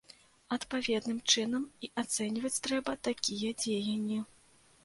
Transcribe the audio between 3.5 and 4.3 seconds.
дзеянні.